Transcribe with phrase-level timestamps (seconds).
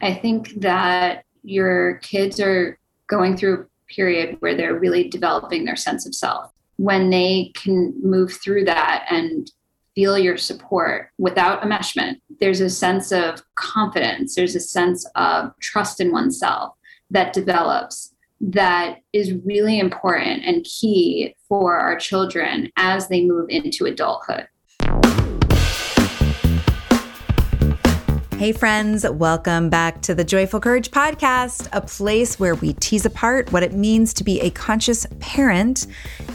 [0.00, 5.76] I think that your kids are going through a period where they're really developing their
[5.76, 6.52] sense of self.
[6.76, 9.50] When they can move through that and
[9.94, 16.00] feel your support without enmeshment, there's a sense of confidence, there's a sense of trust
[16.00, 16.74] in oneself
[17.10, 23.84] that develops that is really important and key for our children as they move into
[23.84, 24.48] adulthood.
[28.40, 33.52] Hey, friends, welcome back to the Joyful Courage Podcast, a place where we tease apart
[33.52, 35.86] what it means to be a conscious parent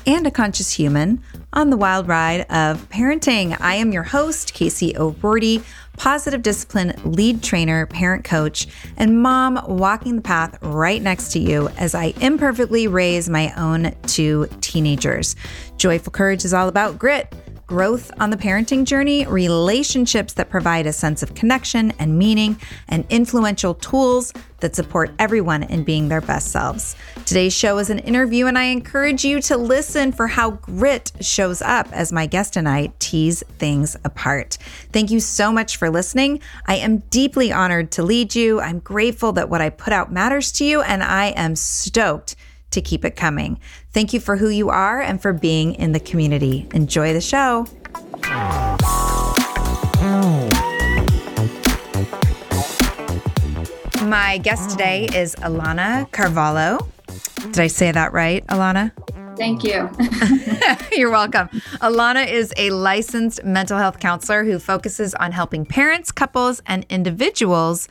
[0.05, 3.59] and a conscious human on the wild ride of parenting.
[3.59, 5.63] I am your host, Casey O'Roarty,
[5.97, 8.67] positive discipline lead trainer, parent coach,
[8.97, 13.95] and mom walking the path right next to you as I imperfectly raise my own
[14.03, 15.35] two teenagers.
[15.77, 17.33] Joyful Courage is all about grit
[17.67, 23.05] growth on the parenting journey, relationships that provide a sense of connection and meaning, and
[23.09, 26.95] influential tools that support everyone in being their best selves.
[27.25, 31.61] Today's show is an interview, and I encourage you to listen for how grit shows
[31.61, 34.57] up as my guest and I tease things apart.
[34.91, 36.39] Thank you so much for listening.
[36.67, 38.61] I am deeply honored to lead you.
[38.61, 42.35] I'm grateful that what I put out matters to you, and I am stoked
[42.75, 43.59] to keep it coming.
[43.91, 46.67] Thank you for who you are and for being in the community.
[46.73, 47.65] Enjoy the show.
[54.05, 56.87] My guest today is Alana Carvalho.
[57.51, 58.91] Did I say that right, Alana?
[59.35, 59.89] Thank you.
[60.97, 61.47] You're welcome.
[61.81, 67.87] Alana is a licensed mental health counselor who focuses on helping parents, couples, and individuals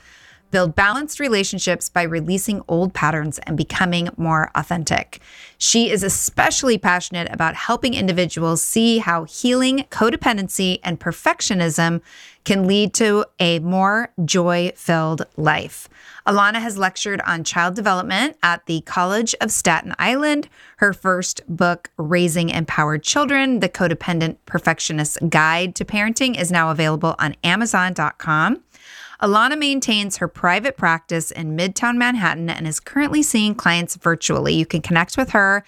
[0.54, 5.18] build balanced relationships by releasing old patterns and becoming more authentic.
[5.58, 12.02] She is especially passionate about helping individuals see how healing codependency and perfectionism
[12.44, 15.88] can lead to a more joy filled life.
[16.24, 20.48] Alana has lectured on child development at the College of Staten Island.
[20.76, 27.16] Her first book, Raising Empowered Children The Codependent Perfectionist Guide to Parenting, is now available
[27.18, 28.62] on Amazon.com.
[29.24, 34.52] Alana maintains her private practice in Midtown Manhattan and is currently seeing clients virtually.
[34.52, 35.64] You can connect with her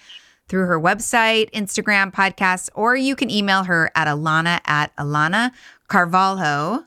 [0.47, 5.53] through her website, Instagram, podcast, or you can email her at Alana at Alana
[5.87, 6.85] Carvalho.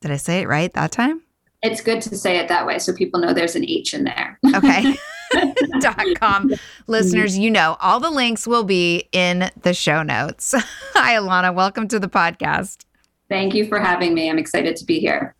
[0.00, 1.20] Did I say it right that time?
[1.62, 4.38] It's good to say it that way so people know there's an H in there.
[4.54, 4.94] Okay.
[5.80, 6.52] dot com
[6.86, 10.54] listeners you know all the links will be in the show notes
[10.92, 12.83] hi alana welcome to the podcast
[13.28, 14.28] Thank you for having me.
[14.28, 15.34] I'm excited to be here.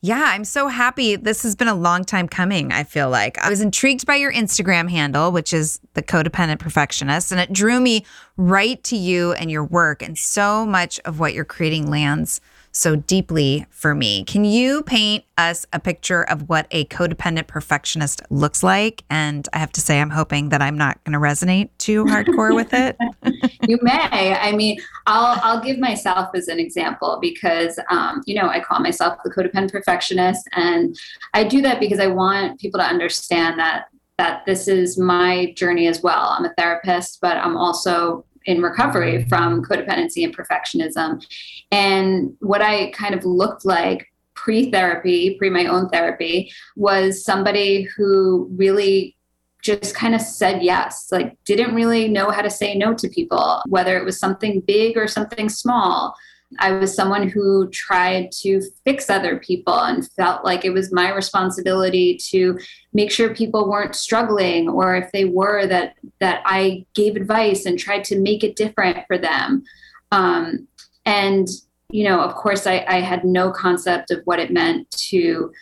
[0.00, 1.16] Yeah, I'm so happy.
[1.16, 3.36] This has been a long time coming, I feel like.
[3.38, 7.80] I was intrigued by your Instagram handle, which is the codependent perfectionist, and it drew
[7.80, 8.06] me
[8.36, 10.00] right to you and your work.
[10.00, 12.40] And so much of what you're creating lands
[12.72, 14.24] so deeply for me.
[14.24, 19.04] Can you paint us a picture of what a codependent perfectionist looks like?
[19.10, 22.54] And I have to say, I'm hoping that I'm not going to resonate too hardcore
[22.54, 22.96] with it.
[23.68, 24.34] you may.
[24.34, 28.80] I mean, I'll I'll give myself as an example because um, you know I call
[28.80, 30.96] myself the codependent perfectionist, and
[31.34, 33.86] I do that because I want people to understand that
[34.18, 36.34] that this is my journey as well.
[36.36, 41.24] I'm a therapist, but I'm also in recovery from codependency and perfectionism.
[41.70, 47.82] And what I kind of looked like pre therapy, pre my own therapy, was somebody
[47.82, 49.16] who really
[49.62, 53.60] just kind of said yes, like didn't really know how to say no to people,
[53.68, 56.14] whether it was something big or something small.
[56.58, 61.14] I was someone who tried to fix other people and felt like it was my
[61.14, 62.58] responsibility to
[62.94, 67.78] make sure people weren't struggling or if they were that that I gave advice and
[67.78, 69.62] tried to make it different for them.
[70.10, 70.66] Um,
[71.04, 71.48] and
[71.90, 75.52] you know, of course, I, I had no concept of what it meant to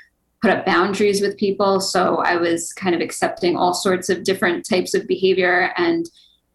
[0.42, 1.80] put up boundaries with people.
[1.80, 6.08] So I was kind of accepting all sorts of different types of behavior and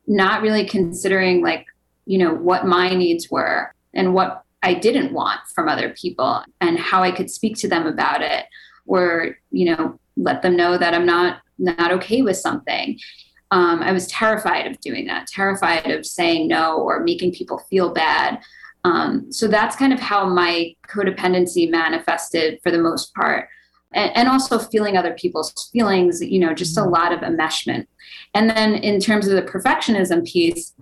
[0.08, 1.66] not really considering like,
[2.06, 6.78] you know, what my needs were and what I didn't want from other people and
[6.78, 8.46] how I could speak to them about it
[8.85, 13.00] or, you know, let them know that I'm not not okay with something.
[13.51, 17.94] Um, I was terrified of doing that, terrified of saying no or making people feel
[17.94, 18.39] bad.
[18.83, 23.48] Um, so that's kind of how my codependency manifested for the most part.
[23.94, 27.86] And, and, also feeling other people's feelings, you know, just a lot of enmeshment.
[28.33, 30.74] And then in terms of the perfectionism piece,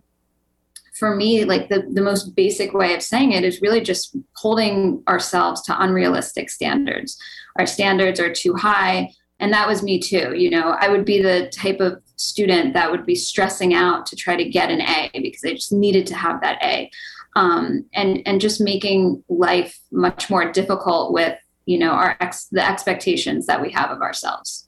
[1.00, 5.02] for me, like the, the most basic way of saying it is really just holding
[5.08, 7.18] ourselves to unrealistic standards.
[7.58, 9.12] Our standards are too high.
[9.40, 10.36] And that was me too.
[10.36, 14.18] You know, I would be the type of student that would be stressing out to
[14.18, 16.92] try to get an A because I just needed to have that A.
[17.36, 22.68] Um, and and just making life much more difficult with you know our ex the
[22.68, 24.68] expectations that we have of ourselves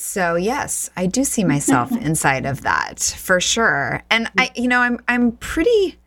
[0.00, 4.02] so yes i do see myself inside of that for sure.
[4.10, 5.98] And i you know i'm i'm pretty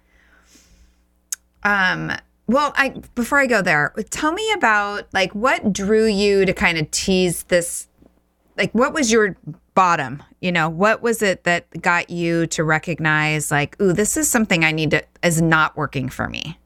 [1.63, 2.13] um
[2.47, 6.77] well i before i go there tell me about like what drew you to kind
[6.77, 7.89] of tease this
[8.57, 9.35] like what was your
[9.73, 10.23] bottom?
[10.39, 14.63] You know what was it that got you to recognize like ooh this is something
[14.63, 16.57] i need to is not working for me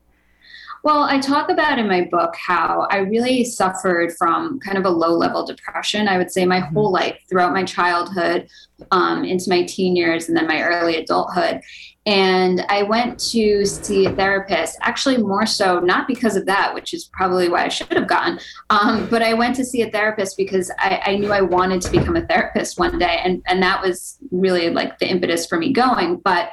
[0.85, 4.89] well, I talk about in my book how I really suffered from kind of a
[4.89, 6.07] low level depression.
[6.07, 7.03] I would say my whole mm-hmm.
[7.03, 8.47] life, throughout my childhood,
[8.91, 11.61] um, into my teen years, and then my early adulthood.
[12.05, 16.93] And I went to see a therapist, actually, more so not because of that, which
[16.93, 18.39] is probably why I should have gone,
[18.69, 21.89] um, but I went to see a therapist because I, I knew I wanted to
[21.89, 23.21] become a therapist one day.
[23.23, 26.17] And, and that was really like the impetus for me going.
[26.17, 26.51] But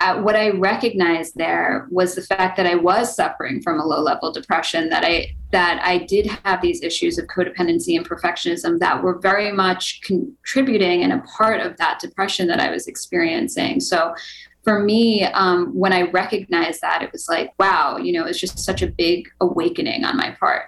[0.00, 4.00] uh, what I recognized there was the fact that I was suffering from a low
[4.00, 9.02] level depression, that I that I did have these issues of codependency and perfectionism that
[9.02, 13.80] were very much contributing and a part of that depression that I was experiencing.
[13.80, 14.14] So
[14.62, 18.58] for me, um, when I recognized that, it was like, wow, you know, it's just
[18.58, 20.66] such a big awakening on my part.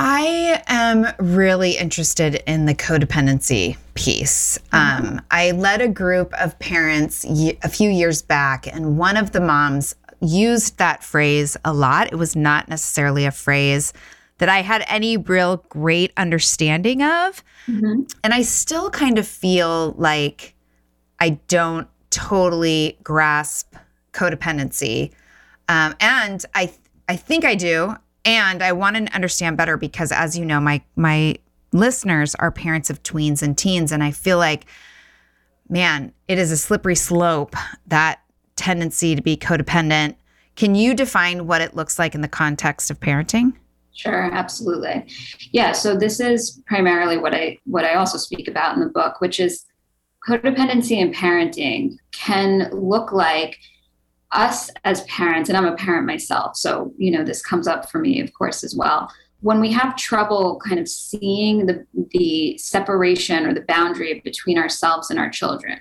[0.00, 4.58] I am really interested in the codependency piece.
[4.72, 5.06] Mm-hmm.
[5.06, 9.40] Um, I led a group of parents a few years back, and one of the
[9.40, 12.12] moms used that phrase a lot.
[12.12, 13.92] It was not necessarily a phrase
[14.38, 17.42] that I had any real great understanding of.
[17.66, 18.02] Mm-hmm.
[18.22, 20.54] And I still kind of feel like
[21.18, 23.74] I don't totally grasp
[24.12, 25.12] codependency.
[25.68, 26.72] Um, and I,
[27.08, 27.96] I think I do.
[28.28, 31.36] And I want to understand better because as you know, my my
[31.72, 34.66] listeners are parents of tweens and teens and I feel like
[35.70, 38.20] man, it is a slippery slope that
[38.56, 40.14] tendency to be codependent.
[40.56, 43.54] Can you define what it looks like in the context of parenting?
[43.94, 45.06] Sure, absolutely.
[45.52, 49.22] Yeah, so this is primarily what I what I also speak about in the book,
[49.22, 49.64] which is
[50.28, 53.58] codependency and parenting can look like
[54.32, 57.98] us as parents, and I'm a parent myself, so you know this comes up for
[57.98, 59.10] me, of course, as well.
[59.40, 65.10] When we have trouble kind of seeing the the separation or the boundary between ourselves
[65.10, 65.80] and our children.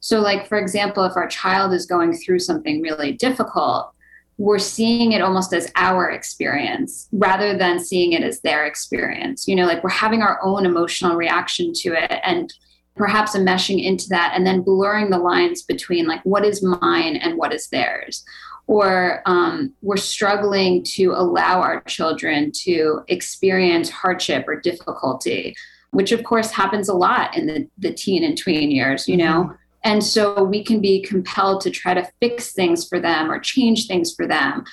[0.00, 3.92] So, like for example, if our child is going through something really difficult,
[4.36, 9.48] we're seeing it almost as our experience rather than seeing it as their experience.
[9.48, 12.52] You know, like we're having our own emotional reaction to it and
[12.98, 17.38] perhaps enmeshing into that and then blurring the lines between like what is mine and
[17.38, 18.24] what is theirs.
[18.66, 25.54] Or um, we're struggling to allow our children to experience hardship or difficulty
[25.90, 29.44] which of course happens a lot in the, the teen and tween years you know?
[29.44, 29.54] Mm-hmm.
[29.84, 33.86] and so we can be compelled to try to fix things for them or change
[33.86, 34.64] things for them.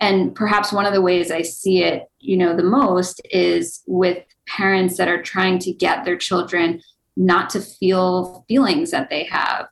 [0.00, 4.24] And perhaps one of the ways i see it you know the most is with
[4.48, 6.80] parents that are trying to get their children
[7.16, 9.66] not to feel feelings that they have,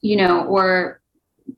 [0.00, 1.00] you know, or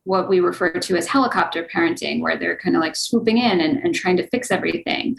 [0.04, 3.78] what we refer to as helicopter parenting, where they're kind of like swooping in and,
[3.78, 5.16] and trying to fix everything.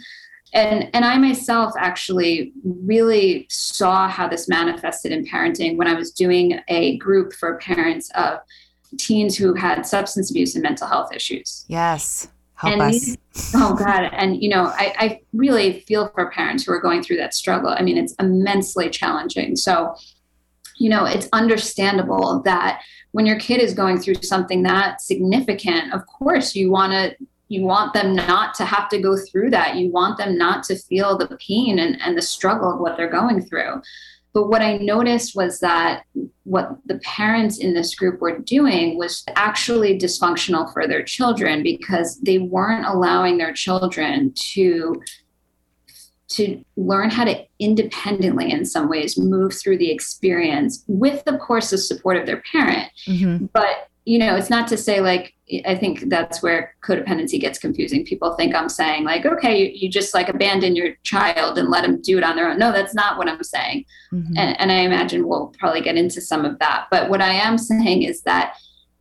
[0.52, 6.12] And, and I myself actually really saw how this manifested in parenting when I was
[6.12, 8.38] doing a group for parents of
[8.96, 11.64] teens who had substance abuse and mental health issues.
[11.68, 12.28] Yes.
[12.56, 13.16] Help and us.
[13.54, 14.08] Oh God.
[14.12, 17.68] And you know, I, I really feel for parents who are going through that struggle.
[17.68, 19.56] I mean, it's immensely challenging.
[19.56, 19.94] So,
[20.78, 22.80] you know, it's understandable that
[23.12, 27.62] when your kid is going through something that significant, of course you want to you
[27.62, 29.76] want them not to have to go through that.
[29.76, 33.10] You want them not to feel the pain and, and the struggle of what they're
[33.10, 33.82] going through.
[34.36, 36.04] But what I noticed was that
[36.44, 42.20] what the parents in this group were doing was actually dysfunctional for their children because
[42.20, 45.00] they weren't allowing their children to
[46.28, 51.70] to learn how to independently in some ways move through the experience with of course
[51.70, 53.46] the support of their parent mm-hmm.
[53.54, 55.34] but you know, it's not to say like
[55.64, 58.04] I think that's where codependency gets confusing.
[58.04, 61.82] People think I'm saying like, okay, you, you just like abandon your child and let
[61.82, 62.58] them do it on their own.
[62.58, 63.84] No, that's not what I'm saying.
[64.12, 64.36] Mm-hmm.
[64.36, 66.86] And, and I imagine we'll probably get into some of that.
[66.90, 68.56] But what I am saying is that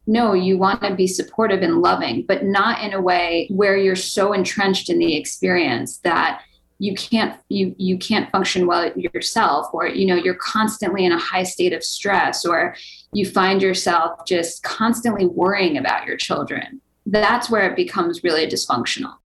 [0.07, 3.95] no, you want to be supportive and loving, but not in a way where you're
[3.95, 6.43] so entrenched in the experience that
[6.77, 11.17] you can't you you can't function well yourself or you know you're constantly in a
[11.17, 12.75] high state of stress or
[13.15, 19.15] you find yourself just constantly worrying about your children that's where it becomes really dysfunctional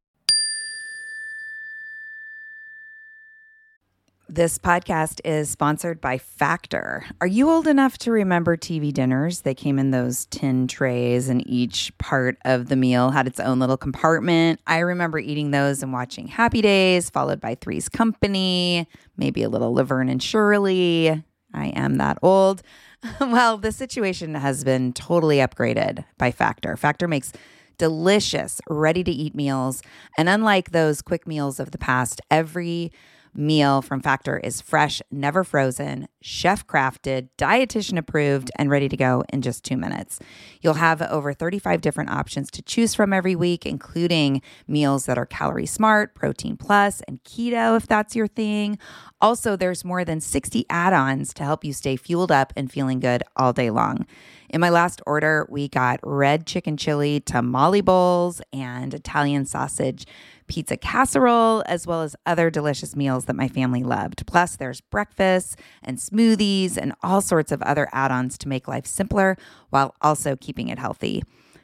[4.33, 7.05] This podcast is sponsored by Factor.
[7.21, 9.41] Are you old enough to remember TV dinners?
[9.41, 13.59] They came in those tin trays, and each part of the meal had its own
[13.59, 14.61] little compartment.
[14.69, 19.75] I remember eating those and watching Happy Days, followed by Three's Company, maybe a little
[19.75, 21.25] Laverne and Shirley.
[21.53, 22.63] I am that old.
[23.21, 26.77] well, the situation has been totally upgraded by Factor.
[26.77, 27.33] Factor makes
[27.79, 29.83] delicious, ready to eat meals.
[30.19, 32.93] And unlike those quick meals of the past, every
[33.35, 39.25] meal from Factor is fresh, never frozen, chef crafted, dietitian approved, and ready to go
[39.33, 40.19] in just two minutes.
[40.61, 45.27] You'll have over 35 different options to choose from every week, including meals that are
[45.27, 48.79] calorie smart, protein plus, and keto if that's your thing.
[49.21, 53.01] Also, there's more than 60 add ons to help you stay fueled up and feeling
[53.01, 54.07] good all day long.
[54.49, 60.07] In my last order, we got red chicken chili tamale bowls and Italian sausage
[60.51, 64.27] pizza casserole, as well as other delicious meals that my family loved.
[64.27, 68.85] Plus, there's breakfast and smoothies and all sorts of other add ons to make life
[68.85, 69.37] simpler
[69.71, 71.23] while also keeping it healthy.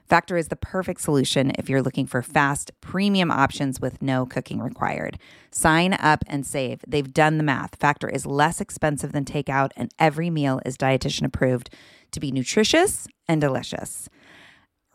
[0.09, 4.61] Factor is the perfect solution if you're looking for fast, premium options with no cooking
[4.61, 5.19] required.
[5.51, 6.81] Sign up and save.
[6.87, 7.75] They've done the math.
[7.75, 11.71] Factor is less expensive than takeout, and every meal is dietitian approved
[12.13, 14.09] to be nutritious and delicious.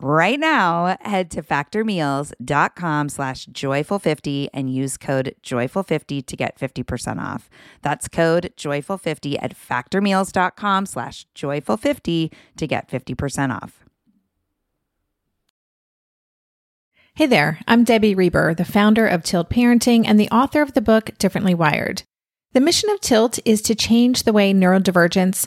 [0.04, 7.48] Right now, head to factormeals.com slash joyful50 and use code joyful50 to get 50% off.
[7.82, 13.84] That's code joyful50 at factormeals.com slash joyful50 to get 50% off.
[17.14, 20.80] Hey there, I'm Debbie Reber, the founder of Tilt Parenting and the author of the
[20.80, 22.02] book Differently Wired.
[22.54, 25.46] The mission of Tilt is to change the way neurodivergence,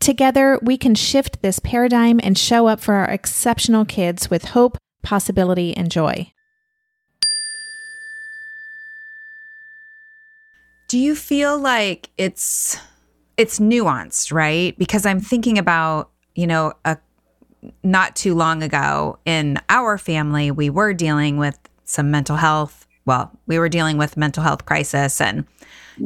[0.00, 4.78] Together, we can shift this paradigm and show up for our exceptional kids with hope,
[5.02, 6.32] possibility, and joy.
[10.88, 12.78] Do you feel like it's
[13.36, 14.76] it's nuanced, right?
[14.78, 16.96] Because I'm thinking about, you know, a
[17.82, 22.86] not too long ago in our family, we were dealing with some mental health.
[23.04, 25.44] Well, we were dealing with mental health crisis and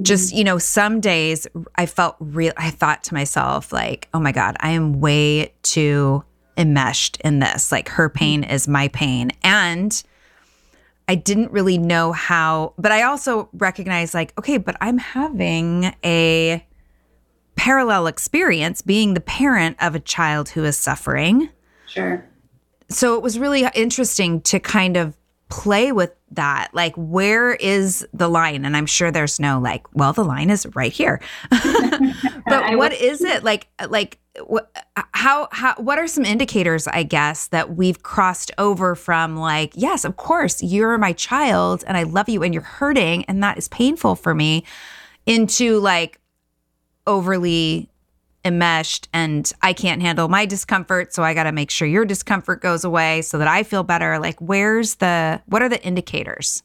[0.01, 0.39] just, mm-hmm.
[0.39, 4.57] you know, some days I felt real I thought to myself like, "Oh my god,
[4.61, 6.25] I am way too
[6.57, 7.71] enmeshed in this.
[7.71, 10.03] Like her pain is my pain." And
[11.09, 16.65] I didn't really know how, but I also recognized like, okay, but I'm having a
[17.57, 21.51] parallel experience being the parent of a child who is suffering.
[21.87, 22.25] Sure.
[22.89, 25.17] So it was really interesting to kind of
[25.53, 26.71] play with that.
[26.73, 28.65] Like, where is the line?
[28.65, 31.21] And I'm sure there's no like, well, the line is right here.
[31.51, 31.59] but
[32.79, 33.69] what is it like?
[33.87, 34.75] Like, what,
[35.13, 40.07] how, how, what are some indicators, I guess, that we've crossed over from like, yes,
[40.07, 43.69] of course, you're my child and I love you and you're hurting and that is
[43.69, 44.65] painful for me,
[45.27, 46.19] into like,
[47.07, 47.91] overly
[48.45, 51.15] enmeshed and I can't handle my discomfort.
[51.15, 54.19] So I got to make sure your discomfort goes away so that I feel better.
[54.19, 56.63] Like, where's the, what are the indicators?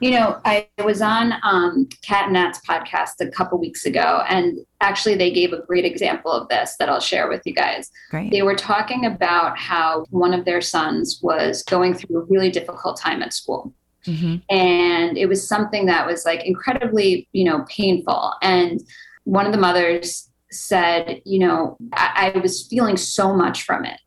[0.00, 4.58] You know, I was on um, Cat and Nat's podcast a couple weeks ago, and
[4.80, 7.90] actually, they gave a great example of this that I'll share with you guys.
[8.10, 8.30] Great.
[8.30, 12.98] They were talking about how one of their sons was going through a really difficult
[12.98, 13.72] time at school.
[14.04, 14.36] Mm-hmm.
[14.54, 18.34] And it was something that was like incredibly, you know, painful.
[18.42, 18.82] And
[19.22, 24.00] one of the mothers said, you know, I, I was feeling so much from it.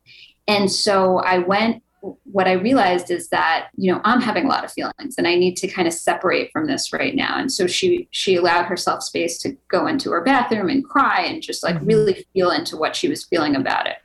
[0.46, 1.82] And so I went
[2.24, 5.34] what I realized is that you know I'm having a lot of feelings and I
[5.34, 7.38] need to kind of separate from this right now.
[7.38, 11.42] And so she she allowed herself space to go into her bathroom and cry and
[11.42, 11.86] just like mm-hmm.
[11.86, 13.96] really feel into what she was feeling about it.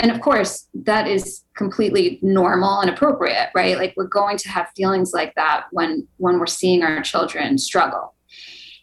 [0.00, 3.76] And of course, that is completely normal and appropriate, right?
[3.76, 8.14] Like we're going to have feelings like that when when we're seeing our children struggle.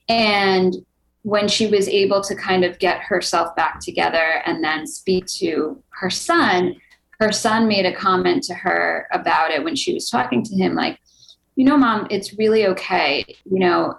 [0.09, 0.75] And
[1.25, 5.81] when she was able to kind of get herself back together and then speak to
[5.89, 6.75] her son,
[7.19, 10.75] her son made a comment to her about it when she was talking to him,
[10.75, 10.99] like,
[11.55, 13.25] you know, mom, it's really okay.
[13.43, 13.97] You know,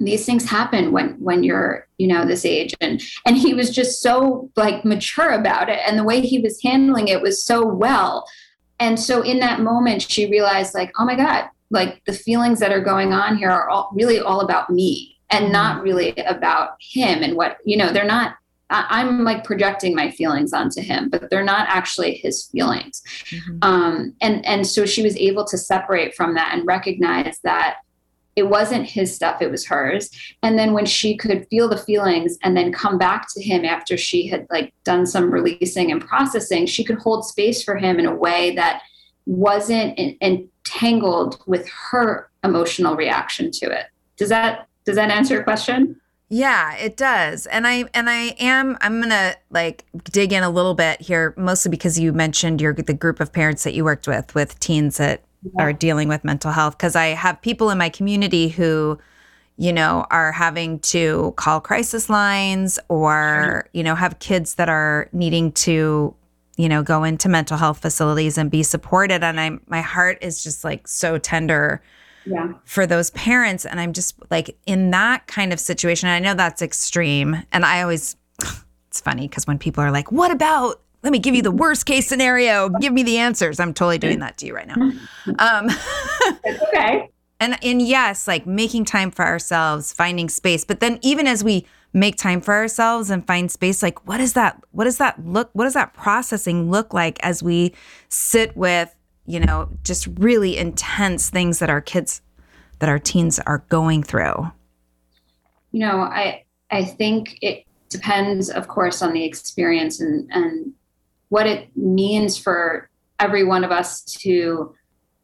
[0.00, 2.74] these things happen when when you're you know this age.
[2.80, 6.62] And and he was just so like mature about it and the way he was
[6.62, 8.26] handling it was so well.
[8.80, 12.72] And so in that moment she realized like oh my god like the feelings that
[12.72, 15.52] are going on here are all really all about me and mm-hmm.
[15.52, 18.36] not really about him and what you know they're not
[18.68, 23.00] I'm like projecting my feelings onto him, but they're not actually his feelings.
[23.30, 23.58] Mm-hmm.
[23.62, 27.76] Um, and and so she was able to separate from that and recognize that
[28.34, 30.10] it wasn't his stuff it was hers
[30.42, 33.96] and then when she could feel the feelings and then come back to him after
[33.96, 38.04] she had like done some releasing and processing she could hold space for him in
[38.04, 38.82] a way that
[39.24, 43.86] wasn't entangled with her emotional reaction to it
[44.18, 47.46] does that does that answer your question yeah, it does.
[47.46, 51.32] And I and I am I'm going to like dig in a little bit here
[51.36, 54.96] mostly because you mentioned your the group of parents that you worked with with teens
[54.96, 55.62] that yeah.
[55.62, 58.98] are dealing with mental health because I have people in my community who
[59.56, 65.08] you know are having to call crisis lines or you know have kids that are
[65.12, 66.12] needing to
[66.56, 70.42] you know go into mental health facilities and be supported and I my heart is
[70.42, 71.80] just like so tender
[72.26, 72.52] yeah.
[72.64, 76.62] for those parents and I'm just like in that kind of situation I know that's
[76.62, 78.16] extreme and I always
[78.88, 81.86] it's funny because when people are like what about let me give you the worst
[81.86, 82.68] case scenario.
[82.68, 83.60] Give me the answers.
[83.60, 84.90] I'm totally doing that to you right now.
[85.38, 85.70] Um,
[86.68, 87.10] okay.
[87.38, 90.64] And and yes, like making time for ourselves, finding space.
[90.64, 94.32] But then even as we make time for ourselves and find space, like what does
[94.32, 97.74] that what does that look what does that processing look like as we
[98.08, 98.95] sit with,
[99.26, 102.22] you know, just really intense things that our kids
[102.78, 104.50] that our teens are going through?
[105.72, 110.72] You know, I I think it depends, of course, on the experience and and
[111.28, 114.74] what it means for every one of us to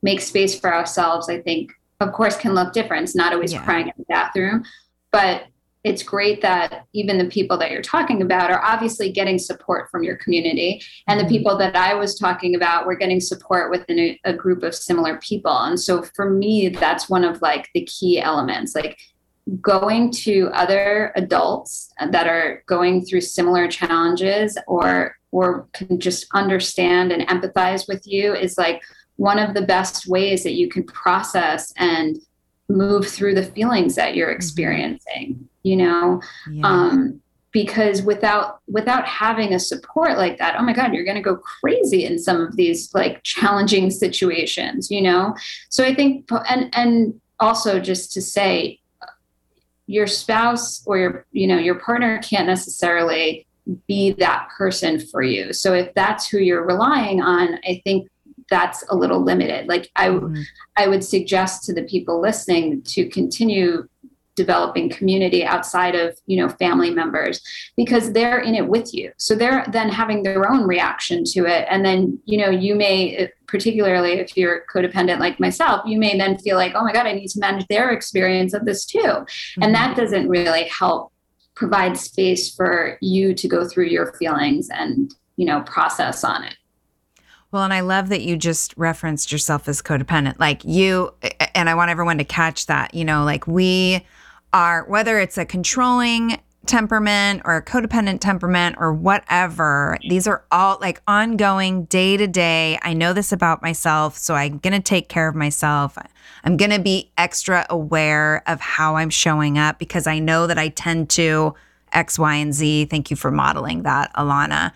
[0.03, 3.05] make space for ourselves, I think, of course, can look different.
[3.05, 3.65] It's not always yeah.
[3.65, 4.65] crying in the bathroom,
[5.13, 5.45] but
[5.85, 10.05] it's great that even the people that you're talking about are obviously getting support from
[10.05, 10.81] your community.
[11.09, 11.33] And the mm-hmm.
[11.33, 15.19] people that I was talking about were getting support within a, a group of similar
[15.19, 15.57] people.
[15.57, 18.77] And so for me, that's one of like the key elements.
[18.77, 18.99] Like
[19.61, 27.11] going to other adults that are going through similar challenges or or can just understand
[27.11, 28.83] and empathize with you is like
[29.17, 32.19] one of the best ways that you can process and
[32.69, 34.37] move through the feelings that you're mm-hmm.
[34.37, 36.21] experiencing you know
[36.51, 36.67] yeah.
[36.67, 37.21] um,
[37.53, 41.37] because without without having a support like that oh my god you're going to go
[41.37, 45.35] crazy in some of these like challenging situations you know
[45.69, 48.79] so i think and and also just to say
[49.87, 53.47] your spouse or your you know your partner can't necessarily
[53.87, 55.53] be that person for you.
[55.53, 58.09] So if that's who you're relying on, I think
[58.51, 59.69] that's a little limited.
[59.69, 60.43] Like I mm-hmm.
[60.77, 63.89] I would suggest to the people listening to continue
[64.35, 67.43] developing community outside of you know family members
[67.77, 69.13] because they're in it with you.
[69.19, 71.67] So they're then having their own reaction to it.
[71.71, 76.39] And then you know you may particularly if you're codependent like myself you may then
[76.39, 78.99] feel like oh my god i need to manage their experience of this too.
[78.99, 79.63] Mm-hmm.
[79.63, 81.13] and that doesn't really help
[81.55, 86.57] provide space for you to go through your feelings and you know process on it.
[87.51, 90.39] Well and i love that you just referenced yourself as codependent.
[90.39, 91.13] Like you
[91.55, 94.05] and i want everyone to catch that you know like we
[94.53, 99.99] are whether it's a controlling temperament or a codependent temperament or whatever.
[100.09, 102.79] These are all like ongoing day to day.
[102.83, 105.99] I know this about myself, so I'm going to take care of myself.
[106.45, 110.59] I'm going to be extra aware of how I'm showing up because I know that
[110.59, 111.55] I tend to
[111.93, 112.87] X, Y, and Z.
[112.87, 114.73] Thank you for modeling that, Alana.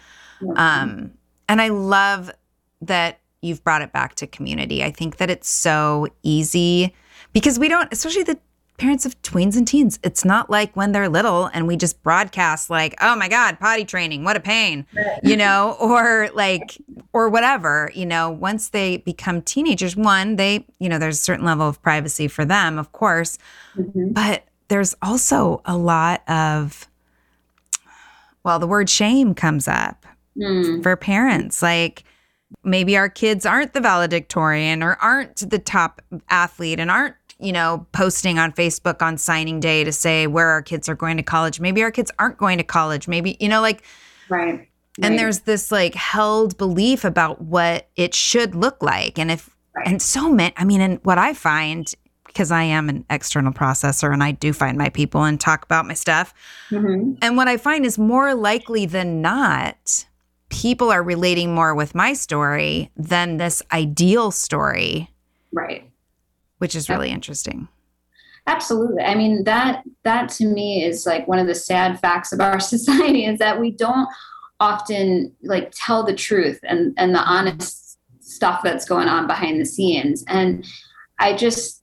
[0.56, 1.12] Um,
[1.48, 2.30] and I love
[2.82, 4.82] that you've brought it back to community.
[4.82, 6.94] I think that it's so easy
[7.32, 8.38] because we don't, especially the
[8.76, 9.98] parents of tweens and teens.
[10.02, 13.84] It's not like when they're little and we just broadcast like, "Oh my god, potty
[13.84, 14.86] training, what a pain."
[15.22, 16.78] You know, or like
[17.12, 21.44] or whatever, you know, once they become teenagers, one, they, you know, there's a certain
[21.44, 23.38] level of privacy for them, of course.
[23.76, 24.12] Mm-hmm.
[24.12, 26.88] But there's also a lot of
[28.44, 30.80] well, the word shame comes up mm.
[30.82, 32.04] for parents like
[32.62, 37.86] maybe our kids aren't the valedictorian or aren't the top athlete and aren't you know,
[37.92, 41.60] posting on Facebook on signing day to say where our kids are going to college.
[41.60, 43.08] Maybe our kids aren't going to college.
[43.08, 43.82] Maybe, you know, like,
[44.28, 44.68] right.
[45.02, 45.16] And right.
[45.18, 49.18] there's this like held belief about what it should look like.
[49.18, 49.86] And if, right.
[49.86, 51.92] and so many, I mean, and what I find,
[52.26, 55.86] because I am an external processor and I do find my people and talk about
[55.86, 56.32] my stuff.
[56.70, 57.14] Mm-hmm.
[57.20, 60.06] And what I find is more likely than not,
[60.48, 65.10] people are relating more with my story than this ideal story.
[65.52, 65.90] Right.
[66.58, 67.68] Which is really interesting.
[68.46, 69.02] Absolutely.
[69.02, 72.60] I mean that that to me is like one of the sad facts of our
[72.74, 74.08] society is that we don't
[74.60, 79.66] often like tell the truth and and the honest stuff that's going on behind the
[79.66, 80.24] scenes.
[80.28, 80.66] And
[81.18, 81.82] I just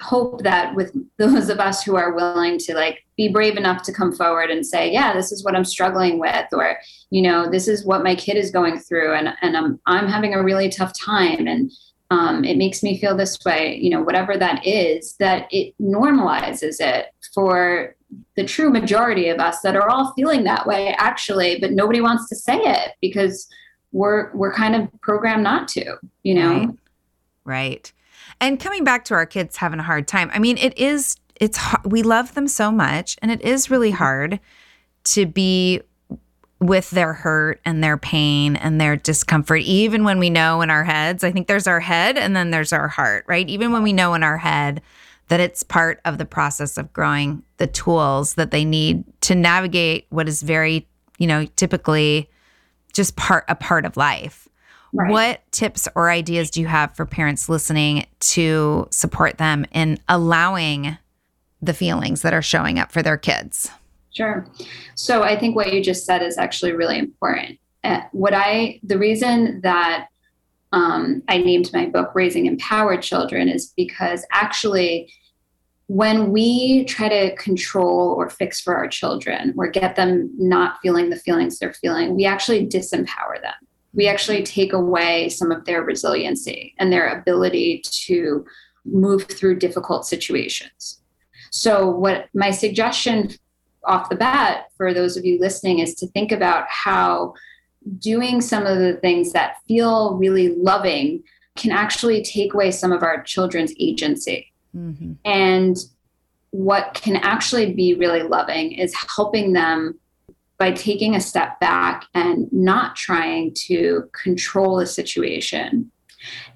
[0.00, 3.92] hope that with those of us who are willing to like be brave enough to
[3.92, 6.78] come forward and say yeah this is what i'm struggling with or
[7.10, 10.34] you know this is what my kid is going through and and i'm i'm having
[10.34, 11.70] a really tough time and
[12.10, 16.76] um, it makes me feel this way you know whatever that is that it normalizes
[16.80, 17.94] it for
[18.36, 22.28] the true majority of us that are all feeling that way actually but nobody wants
[22.28, 23.48] to say it because
[23.92, 26.58] we're we're kind of programmed not to you know?
[26.58, 26.68] Right,
[27.44, 27.92] right.
[28.40, 31.58] and coming back to our kids having a hard time i mean it is it's
[31.84, 34.38] we love them so much and it is really hard
[35.04, 35.80] to be
[36.66, 40.84] with their hurt and their pain and their discomfort, even when we know in our
[40.84, 43.48] heads, I think there's our head and then there's our heart, right?
[43.48, 44.80] Even when we know in our head
[45.28, 50.06] that it's part of the process of growing the tools that they need to navigate
[50.08, 52.30] what is very, you know, typically
[52.94, 54.48] just part a part of life.
[54.94, 55.10] Right.
[55.10, 60.96] What tips or ideas do you have for parents listening to support them in allowing
[61.60, 63.70] the feelings that are showing up for their kids?
[64.14, 64.46] Sure.
[64.94, 67.58] So I think what you just said is actually really important.
[67.82, 70.08] Uh, what I, the reason that
[70.72, 75.12] um, I named my book Raising Empowered Children is because actually,
[75.86, 81.10] when we try to control or fix for our children or get them not feeling
[81.10, 83.54] the feelings they're feeling, we actually disempower them.
[83.92, 88.44] We actually take away some of their resiliency and their ability to
[88.84, 91.02] move through difficult situations.
[91.50, 93.30] So, what my suggestion
[93.86, 97.34] off the bat for those of you listening is to think about how
[97.98, 101.22] doing some of the things that feel really loving
[101.56, 104.52] can actually take away some of our children's agency.
[104.76, 105.12] Mm-hmm.
[105.24, 105.76] And
[106.50, 109.98] what can actually be really loving is helping them
[110.58, 115.90] by taking a step back and not trying to control the situation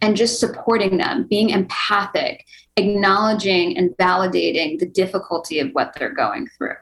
[0.01, 6.49] and just supporting them, being empathic, acknowledging and validating the difficulty of what they're going
[6.57, 6.77] through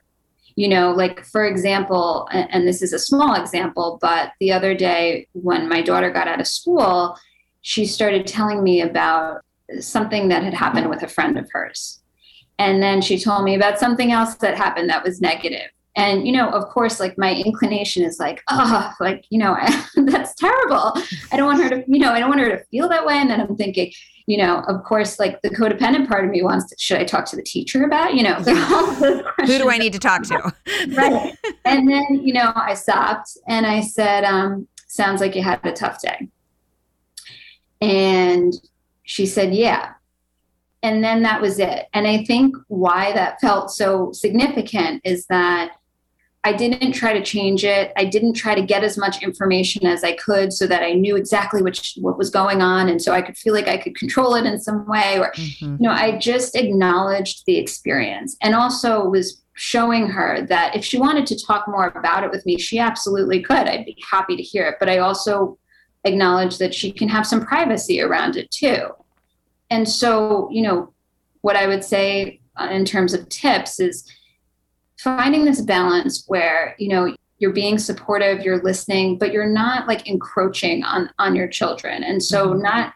[0.56, 5.28] you know like for example and this is a small example but the other day
[5.32, 7.16] when my daughter got out of school
[7.66, 9.42] she started telling me about
[9.80, 12.00] something that had happened with a friend of hers.
[12.58, 15.68] And then she told me about something else that happened that was negative.
[15.96, 19.56] And you know of course like my inclination is like oh like you know
[19.96, 20.92] that's terrible.
[21.32, 23.14] I don't want her to you know i don't want her to feel that way.
[23.14, 23.90] And then i'm thinking
[24.26, 27.24] you know of course like the codependent part of me wants to should i talk
[27.24, 28.34] to the teacher about you know
[29.38, 30.54] who do i need to talk to?
[30.88, 31.36] Right.
[31.64, 35.72] And then you know i stopped and i said um, sounds like you had a
[35.72, 36.28] tough day.
[37.80, 38.52] And
[39.04, 39.92] she said yeah.
[40.82, 41.86] And then that was it.
[41.94, 45.72] And i think why that felt so significant is that
[46.46, 47.92] I didn't try to change it.
[47.96, 51.16] I didn't try to get as much information as I could so that I knew
[51.16, 54.36] exactly which what was going on and so I could feel like I could control
[54.36, 55.64] it in some way or mm-hmm.
[55.64, 61.00] you know, I just acknowledged the experience and also was showing her that if she
[61.00, 63.66] wanted to talk more about it with me, she absolutely could.
[63.66, 65.58] I'd be happy to hear it, but I also
[66.04, 68.90] acknowledged that she can have some privacy around it too.
[69.70, 70.94] And so, you know,
[71.40, 74.08] what I would say uh, in terms of tips is
[74.98, 80.08] finding this balance where you know you're being supportive you're listening but you're not like
[80.08, 82.62] encroaching on on your children and so mm-hmm.
[82.62, 82.94] not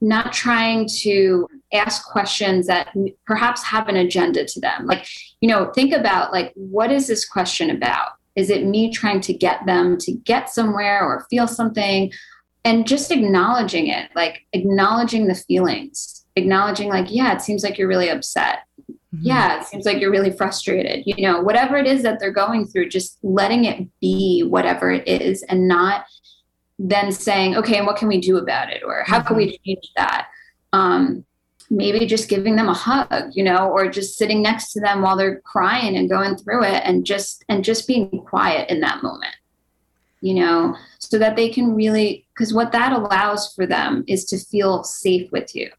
[0.00, 2.94] not trying to ask questions that
[3.26, 5.06] perhaps have an agenda to them like
[5.40, 9.32] you know think about like what is this question about is it me trying to
[9.32, 12.12] get them to get somewhere or feel something
[12.64, 17.88] and just acknowledging it like acknowledging the feelings acknowledging like yeah it seems like you're
[17.88, 18.60] really upset.
[19.20, 22.66] Yeah it seems like you're really frustrated you know whatever it is that they're going
[22.66, 26.04] through just letting it be whatever it is and not
[26.78, 29.28] then saying okay and what can we do about it or how mm-hmm.
[29.28, 29.64] can we mm-hmm.
[29.64, 30.28] change that
[30.72, 31.24] um,
[31.70, 35.16] maybe just giving them a hug you know or just sitting next to them while
[35.16, 39.34] they're crying and going through it and just and just being quiet in that moment
[40.20, 44.38] you know so that they can really because what that allows for them is to
[44.38, 45.70] feel safe with you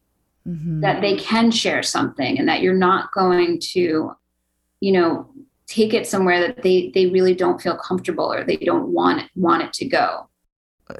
[0.46, 0.80] mm-hmm.
[0.80, 4.14] that they can share something and that you're not going to,
[4.80, 5.28] you know,
[5.66, 9.30] take it somewhere that they they really don't feel comfortable or they don't want it,
[9.34, 10.28] want it to go.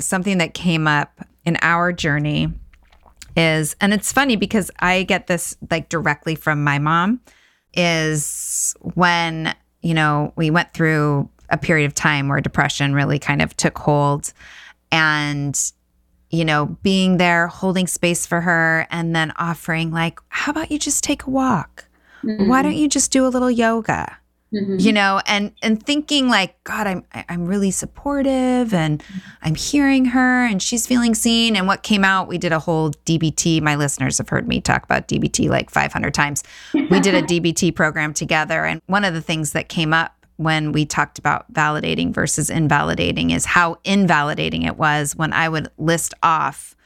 [0.00, 2.52] Something that came up in our journey
[3.36, 7.20] is, and it's funny because I get this like directly from my mom,
[7.74, 13.40] is when, you know, we went through a period of time where depression really kind
[13.40, 14.32] of took hold
[14.90, 15.72] and
[16.30, 20.78] you know, being there, holding space for her, and then offering, like, how about you
[20.78, 21.86] just take a walk?
[22.22, 22.48] Mm-hmm.
[22.48, 24.18] Why don't you just do a little yoga?
[24.54, 24.76] Mm-hmm.
[24.78, 29.02] You know, and and thinking like, God, I'm I'm really supportive, and
[29.42, 31.56] I'm hearing her, and she's feeling seen.
[31.56, 33.60] And what came out, we did a whole DBT.
[33.60, 36.44] My listeners have heard me talk about DBT like 500 times.
[36.72, 40.72] We did a DBT program together, and one of the things that came up when
[40.72, 46.14] we talked about validating versus invalidating is how invalidating it was when I would list
[46.22, 46.76] off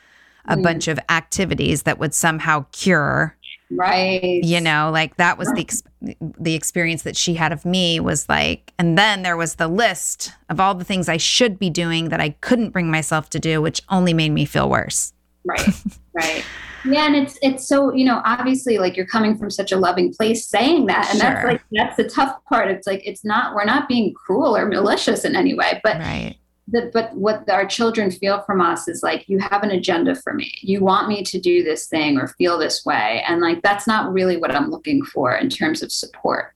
[0.47, 0.63] a mm.
[0.63, 3.37] bunch of activities that would somehow cure.
[3.71, 4.41] Right.
[4.43, 5.83] You know like that was the ex-
[6.21, 10.33] the experience that she had of me was like and then there was the list
[10.49, 13.63] of all the things I should be doing that I couldn't bring myself to do
[13.63, 15.13] which only made me feel worse.
[15.45, 15.69] Right.
[16.13, 16.45] Right
[16.85, 20.13] yeah and it's it's so you know obviously like you're coming from such a loving
[20.13, 21.31] place saying that and sure.
[21.31, 22.71] that's like that's the tough part.
[22.71, 26.37] It's like it's not we're not being cruel or malicious in any way but right.
[26.69, 30.35] the, but what our children feel from us is like you have an agenda for
[30.35, 30.53] me.
[30.61, 34.13] You want me to do this thing or feel this way and like that's not
[34.13, 36.55] really what i'm looking for in terms of support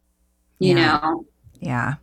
[0.58, 0.98] you yeah.
[1.02, 1.26] know?
[1.60, 1.94] Yeah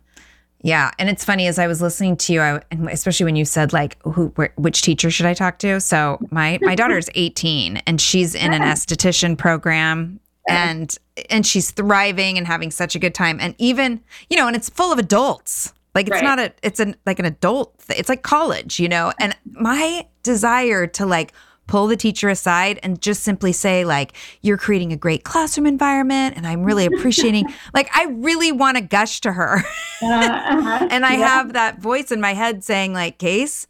[0.62, 3.72] yeah, and it's funny as I was listening to you, I, especially when you said
[3.72, 5.80] like, who, where, which teacher should I talk to?
[5.80, 10.96] So my my daughter's 18 and she's in an esthetician program, and
[11.30, 14.70] and she's thriving and having such a good time, and even you know, and it's
[14.70, 15.72] full of adults.
[15.94, 16.24] Like it's right.
[16.24, 17.74] not a, it's an like an adult.
[17.90, 19.12] It's like college, you know.
[19.18, 21.32] And my desire to like
[21.72, 26.36] pull the teacher aside and just simply say like you're creating a great classroom environment
[26.36, 29.56] and i'm really appreciating like i really want to gush to her
[30.02, 30.88] uh, uh-huh.
[30.90, 31.26] and i yeah.
[31.26, 33.66] have that voice in my head saying like case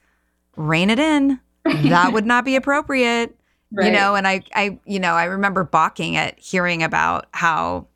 [0.56, 3.36] rein it in that would not be appropriate
[3.72, 3.86] right.
[3.86, 7.86] you know and i i you know i remember balking at hearing about how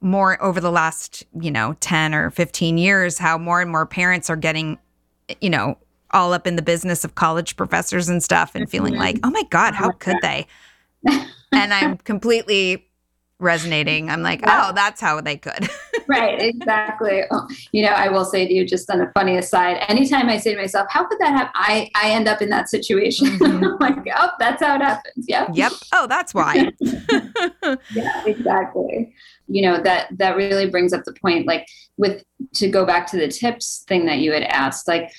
[0.00, 4.28] more over the last you know 10 or 15 years how more and more parents
[4.28, 4.76] are getting
[5.40, 5.78] you know
[6.12, 9.02] all up in the business of college professors and stuff and feeling mm-hmm.
[9.02, 10.46] like, oh my God, how could they?
[11.06, 12.86] and I'm completely
[13.38, 14.08] resonating.
[14.08, 15.68] I'm like, oh, that's how they could.
[16.08, 17.22] right, exactly.
[17.30, 20.38] Oh, you know, I will say to you, just on a funny aside, anytime I
[20.38, 21.52] say to myself, how could that happen?
[21.54, 23.38] I, I end up in that situation.
[23.46, 23.64] Mm-hmm.
[23.64, 25.26] I'm like, oh, that's how it happens.
[25.28, 25.50] Yep.
[25.52, 25.72] Yep.
[25.92, 26.70] Oh, that's why.
[26.80, 29.14] yeah, exactly.
[29.46, 33.16] You know, that that really brings up the point, like with to go back to
[33.18, 35.12] the tips thing that you had asked, like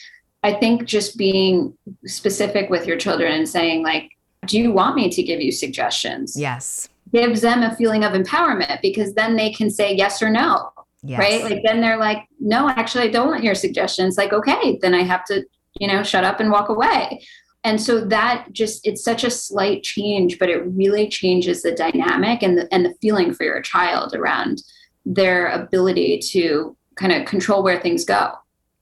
[0.44, 4.12] I think just being specific with your children and saying, like,
[4.46, 6.40] do you want me to give you suggestions?
[6.40, 6.88] Yes.
[7.12, 10.72] Gives them a feeling of empowerment because then they can say yes or no.
[11.04, 11.20] Yes.
[11.20, 11.44] Right.
[11.44, 14.18] Like then they're like, no, actually, I don't want your suggestions.
[14.18, 15.44] Like, okay, then I have to,
[15.80, 17.22] you know, shut up and walk away.
[17.64, 22.42] And so that just it's such a slight change, but it really changes the dynamic
[22.42, 24.64] and the and the feeling for your child around
[25.06, 28.32] their ability to kind of control where things go.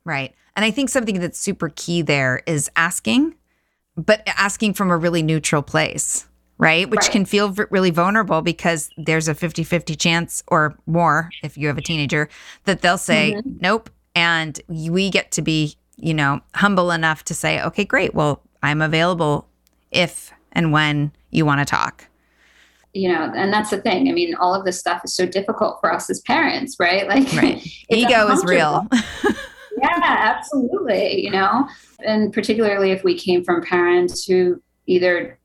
[0.03, 0.33] Right.
[0.55, 3.35] And I think something that's super key there is asking,
[3.97, 6.89] but asking from a really neutral place, right?
[6.89, 7.11] Which right.
[7.11, 11.67] can feel v- really vulnerable because there's a 50 50 chance or more if you
[11.67, 12.29] have a teenager
[12.63, 13.57] that they'll say, mm-hmm.
[13.61, 13.89] nope.
[14.15, 18.13] And we get to be, you know, humble enough to say, okay, great.
[18.13, 19.47] Well, I'm available
[19.91, 22.07] if and when you want to talk
[22.95, 25.79] you know and that's the thing i mean all of this stuff is so difficult
[25.81, 27.67] for us as parents right like right.
[27.89, 28.87] ego is real
[29.81, 31.23] yeah, absolutely.
[31.23, 31.67] You know,
[32.05, 35.37] and particularly if we came from parents who either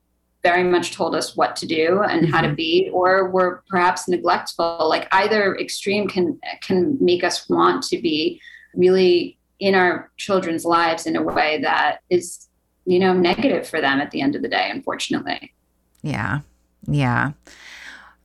[0.43, 2.33] very much told us what to do and mm-hmm.
[2.33, 2.57] how to mm-hmm.
[2.57, 8.41] be or were perhaps neglectful like either extreme can can make us want to be
[8.75, 12.49] really in our children's lives in a way that is
[12.87, 15.53] you know negative for them at the end of the day unfortunately
[16.03, 16.41] yeah
[16.87, 17.33] yeah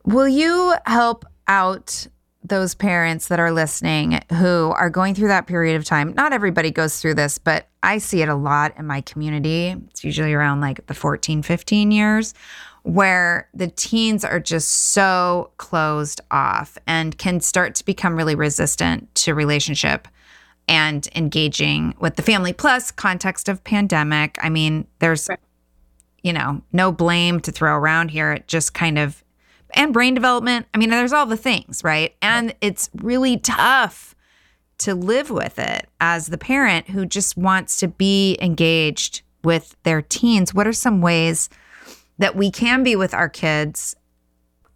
[0.04, 2.06] will you help out
[2.48, 6.12] those parents that are listening who are going through that period of time.
[6.14, 9.74] Not everybody goes through this, but I see it a lot in my community.
[9.90, 12.34] It's usually around like the 14, 15 years
[12.82, 19.12] where the teens are just so closed off and can start to become really resistant
[19.16, 20.06] to relationship
[20.68, 24.38] and engaging with the family plus context of pandemic.
[24.40, 25.28] I mean, there's
[26.26, 28.32] you know, no blame to throw around here.
[28.32, 29.22] It just kind of
[29.76, 30.66] and brain development.
[30.74, 32.16] I mean, there's all the things, right?
[32.22, 34.16] And it's really tough
[34.78, 40.02] to live with it as the parent who just wants to be engaged with their
[40.02, 40.52] teens.
[40.52, 41.48] What are some ways
[42.18, 43.94] that we can be with our kids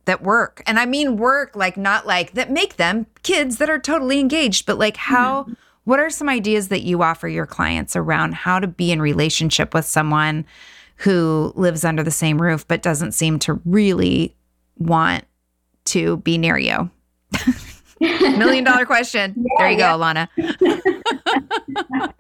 [0.05, 0.63] that work?
[0.67, 4.67] And I mean work like not like that make them kids that are totally engaged,
[4.67, 5.53] but like how mm-hmm.
[5.85, 9.75] what are some ideas that you offer your clients around how to be in relationship
[9.75, 10.47] with someone
[10.97, 14.37] who lives under the same roof but doesn't seem to really
[14.81, 15.25] want
[15.87, 16.91] to be near you?
[18.01, 19.35] Million dollar question.
[19.59, 19.93] Yeah, there you yeah.
[19.93, 20.29] go, Alana.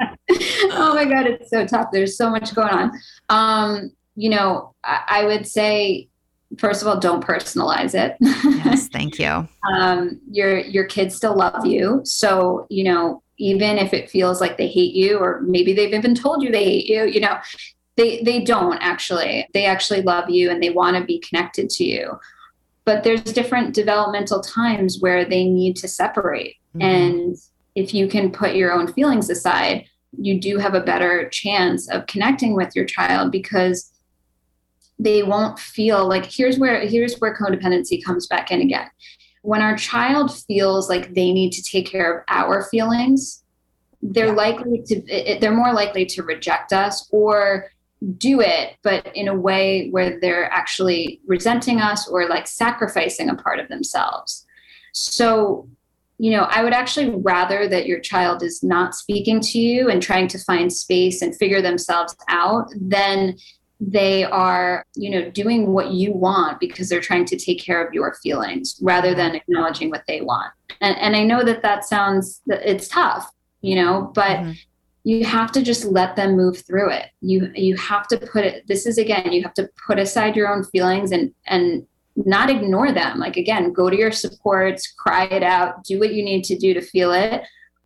[0.72, 1.88] oh my God, it's so tough.
[1.92, 2.92] There's so much going on.
[3.30, 6.08] Um, you know, I, I would say
[6.58, 8.16] first of all, don't personalize it.
[8.20, 9.48] yes, thank you.
[9.72, 14.58] um, your your kids still love you, so you know even if it feels like
[14.58, 17.38] they hate you, or maybe they've even told you they hate you, you know,
[17.96, 19.48] they they don't actually.
[19.54, 22.18] They actually love you and they want to be connected to you.
[22.90, 26.82] But there's different developmental times where they need to separate, mm-hmm.
[26.82, 27.36] and
[27.76, 29.84] if you can put your own feelings aside,
[30.18, 33.92] you do have a better chance of connecting with your child because
[34.98, 38.88] they won't feel like here's where here's where codependency comes back in again
[39.42, 43.44] when our child feels like they need to take care of our feelings
[44.02, 44.32] they're yeah.
[44.32, 47.70] likely to they're more likely to reject us or
[48.16, 53.34] do it but in a way where they're actually resenting us or like sacrificing a
[53.34, 54.46] part of themselves
[54.92, 55.68] so
[56.18, 60.02] you know i would actually rather that your child is not speaking to you and
[60.02, 63.36] trying to find space and figure themselves out than
[63.80, 67.92] they are you know doing what you want because they're trying to take care of
[67.92, 72.40] your feelings rather than acknowledging what they want and, and i know that that sounds
[72.46, 73.30] it's tough
[73.62, 74.52] you know but mm-hmm.
[75.04, 78.66] You have to just let them move through it you you have to put it
[78.66, 81.86] this is again you have to put aside your own feelings and and
[82.16, 86.24] not ignore them like again go to your supports cry it out do what you
[86.24, 87.42] need to do to feel it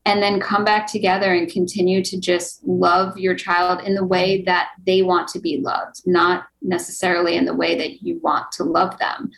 [0.07, 4.43] and then come back together and continue to just love your child in the way
[4.43, 8.65] that they want to be loved, not necessarily in the way that you want to
[8.65, 9.31] love them.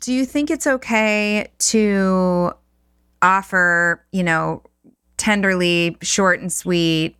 [0.00, 2.52] Do you think it's okay to
[3.22, 4.62] offer, you know,
[5.20, 7.14] tenderly, short and sweet,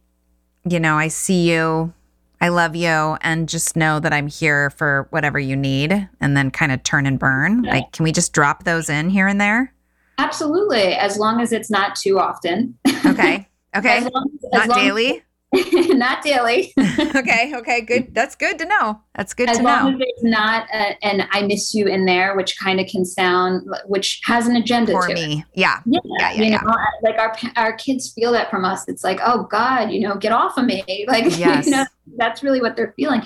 [0.65, 1.93] you know, I see you,
[2.41, 2.89] I love you,
[3.21, 7.05] and just know that I'm here for whatever you need, and then kind of turn
[7.05, 7.65] and burn?
[7.65, 7.75] Yeah.
[7.75, 9.73] Like, can we just drop those in here and there?
[10.17, 12.77] Absolutely, as long as it's not too often.
[13.07, 13.47] Okay.
[13.77, 13.99] Okay.
[13.99, 15.23] as long, as not daily.
[15.97, 16.73] not daily.
[16.79, 17.53] okay.
[17.57, 17.81] Okay.
[17.81, 18.15] Good.
[18.15, 19.01] That's good to know.
[19.17, 19.69] That's good as to know.
[19.69, 22.87] As long as there's not a, an "I miss you" in there, which kind of
[22.87, 25.41] can sound, which has an agenda for to me.
[25.41, 25.61] It.
[25.61, 25.81] Yeah.
[25.87, 26.01] Yeah.
[26.05, 26.33] Yeah.
[26.33, 26.61] yeah, you yeah.
[26.61, 28.87] know, like our our kids feel that from us.
[28.89, 30.85] It's like, oh God, you know, get off of me.
[31.11, 31.67] Like, yes.
[31.67, 31.85] you know,
[32.17, 33.23] that's really what they're feeling.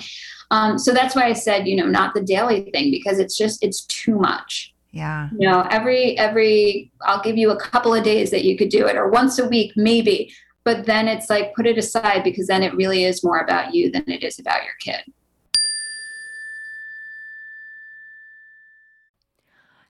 [0.49, 3.63] Um, so that's why I said, you know, not the daily thing because it's just
[3.63, 4.73] it's too much.
[4.91, 5.29] Yeah.
[5.37, 8.87] You know, every every I'll give you a couple of days that you could do
[8.87, 10.33] it or once a week maybe.
[10.65, 13.91] But then it's like put it aside because then it really is more about you
[13.91, 15.03] than it is about your kid.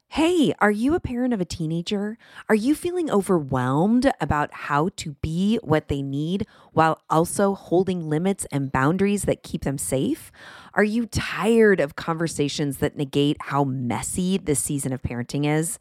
[0.09, 2.17] Hey, are you a parent of a teenager?
[2.47, 8.45] Are you feeling overwhelmed about how to be what they need while also holding limits
[8.49, 10.31] and boundaries that keep them safe?
[10.73, 15.79] Are you tired of conversations that negate how messy this season of parenting is?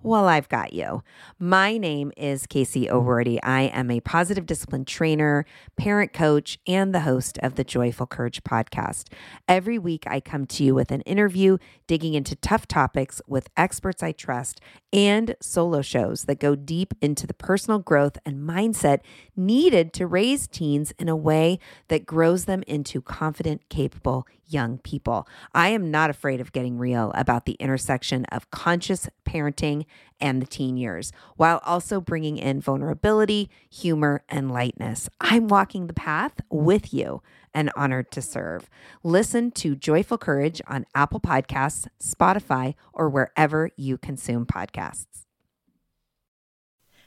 [0.00, 1.02] Well, I've got you.
[1.40, 3.42] My name is Casey O'Roarty.
[3.42, 5.44] I am a positive discipline trainer,
[5.76, 9.08] parent coach, and the host of the Joyful Courage podcast.
[9.48, 11.58] Every week, I come to you with an interview
[11.88, 14.60] digging into tough topics with experts I trust
[14.92, 19.00] and solo shows that go deep into the personal growth and mindset
[19.36, 25.28] needed to raise teens in a way that grows them into confident, capable young people.
[25.54, 29.84] I am not afraid of getting real about the intersection of conscious parenting
[30.20, 35.08] and the teen years, while also bringing in vulnerability, humor, and lightness.
[35.20, 37.22] I'm walking the path with you
[37.54, 38.68] and honored to serve.
[39.02, 45.27] Listen to Joyful Courage on Apple Podcasts, Spotify, or wherever you consume podcasts.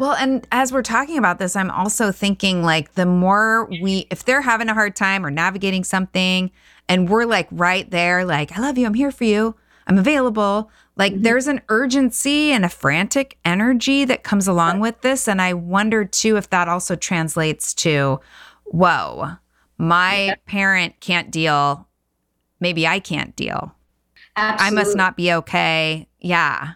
[0.00, 4.24] Well, and as we're talking about this, I'm also thinking like the more we, if
[4.24, 6.50] they're having a hard time or navigating something
[6.88, 10.70] and we're like right there, like, I love you, I'm here for you, I'm available.
[10.96, 11.22] Like mm-hmm.
[11.24, 15.28] there's an urgency and a frantic energy that comes along with this.
[15.28, 18.20] And I wonder too if that also translates to,
[18.64, 19.32] whoa,
[19.76, 20.34] my yeah.
[20.46, 21.86] parent can't deal.
[22.58, 23.74] Maybe I can't deal.
[24.34, 24.78] Absolutely.
[24.78, 26.08] I must not be okay.
[26.20, 26.72] Yeah.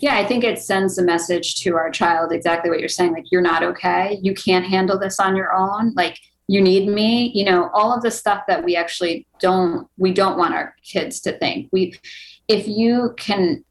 [0.00, 3.12] Yeah, I think it sends a message to our child exactly what you're saying.
[3.12, 4.18] Like, you're not okay.
[4.22, 5.92] You can't handle this on your own.
[5.94, 10.12] Like, you need me you know all of the stuff that we actually don't we
[10.12, 11.94] don't want our kids to think we
[12.48, 13.64] if you can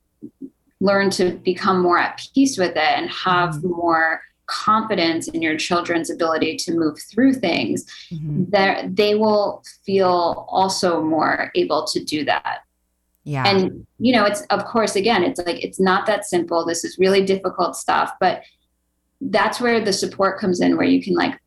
[0.79, 3.69] learn to become more at peace with it and have mm-hmm.
[3.69, 8.43] more confidence in your children's ability to move through things mm-hmm.
[8.49, 12.59] that they will feel also more able to do that
[13.23, 13.47] yeah.
[13.47, 16.65] And you know it's of course again it's like it's not that simple.
[16.65, 18.43] This is really difficult stuff but
[19.21, 21.39] that's where the support comes in where you can like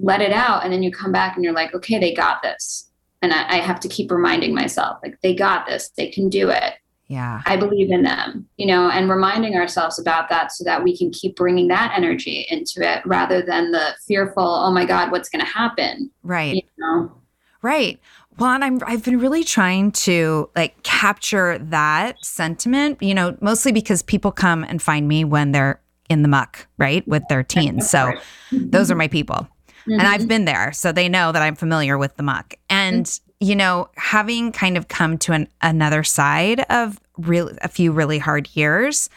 [0.00, 2.90] let it out and then you come back and you're like okay they got this.
[3.22, 5.88] And I, I, have to keep reminding myself like they got this.
[5.96, 6.74] They can do it.
[7.08, 7.40] Yeah.
[7.46, 11.10] I believe in them you know and reminding ourselves about that so that we can
[11.10, 15.44] keep bringing that energy into it rather than the fearful oh my god what's going
[15.44, 16.10] to happen?
[16.22, 16.54] Right.
[16.54, 17.12] You know?
[17.60, 17.98] Right
[18.38, 23.72] well, and I'm I've been really trying to like capture that sentiment, you know, mostly
[23.72, 25.80] because people come and find me when they're
[26.10, 27.88] in the muck, right, with their teens.
[27.88, 28.12] So
[28.52, 29.48] those are my people.
[29.80, 29.92] Mm-hmm.
[29.92, 30.28] And I've mm-hmm.
[30.28, 32.54] been there, so they know that I'm familiar with the muck.
[32.68, 33.46] And mm-hmm.
[33.46, 38.18] you know, having kind of come to an, another side of real a few really
[38.18, 39.08] hard years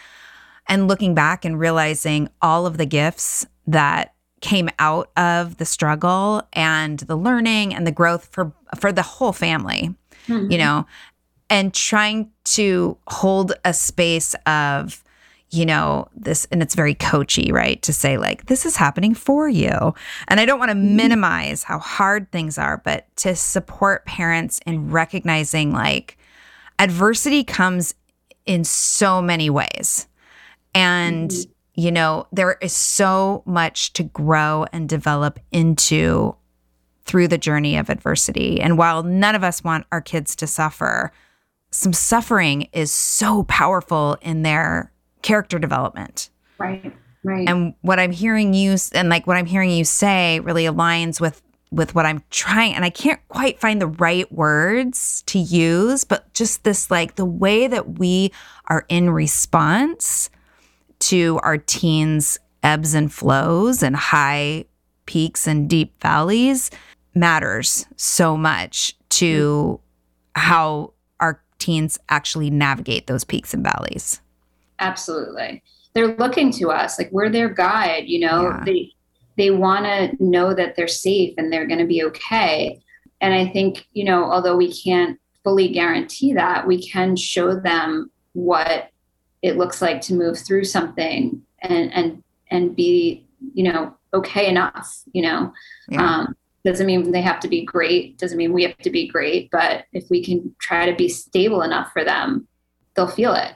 [0.67, 6.41] and looking back and realizing all of the gifts that came out of the struggle
[6.53, 9.93] and the learning and the growth for for the whole family
[10.27, 10.51] mm-hmm.
[10.51, 10.85] you know
[11.49, 15.03] and trying to hold a space of
[15.49, 17.81] you know, this, and it's very coachy, right?
[17.83, 19.93] To say, like, this is happening for you.
[20.27, 20.95] And I don't want to mm-hmm.
[20.95, 26.17] minimize how hard things are, but to support parents in recognizing, like,
[26.79, 27.95] adversity comes
[28.45, 30.07] in so many ways.
[30.75, 31.51] And, mm-hmm.
[31.77, 36.35] You know, there is so much to grow and develop into
[37.05, 38.59] through the journey of adversity.
[38.59, 41.13] And while none of us want our kids to suffer,
[41.69, 46.31] some suffering is so powerful in their character development.
[46.57, 46.93] Right.
[47.23, 47.47] Right.
[47.47, 51.41] And what I'm hearing you and like what I'm hearing you say really aligns with
[51.71, 56.33] with what I'm trying and I can't quite find the right words to use, but
[56.33, 58.31] just this like the way that we
[58.67, 60.29] are in response
[60.99, 64.65] to our teens ebbs and flows and high
[65.05, 66.69] peaks and deep valleys
[67.15, 69.79] matters so much to
[70.35, 70.41] mm-hmm.
[70.41, 74.21] how our teens actually navigate those peaks and valleys.
[74.79, 75.63] Absolutely.
[75.93, 78.43] They're looking to us like we're their guide, you know.
[78.43, 78.63] Yeah.
[78.65, 78.91] They
[79.37, 82.81] they want to know that they're safe and they're going to be okay.
[83.21, 88.11] And I think, you know, although we can't fully guarantee that, we can show them
[88.33, 88.89] what
[89.41, 95.03] it looks like to move through something and and and be, you know, okay enough,
[95.13, 95.53] you know.
[95.89, 96.01] Yeah.
[96.03, 96.35] Um,
[96.65, 99.85] doesn't mean they have to be great, doesn't mean we have to be great, but
[99.93, 102.47] if we can try to be stable enough for them,
[102.95, 103.53] they'll feel it.